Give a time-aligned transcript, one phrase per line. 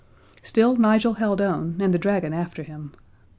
[0.41, 2.91] Still Nigel held on and the dragon after him.